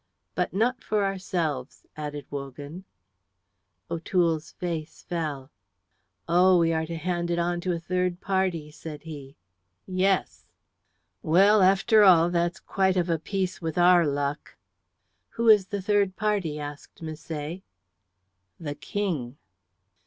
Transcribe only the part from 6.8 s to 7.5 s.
to hand it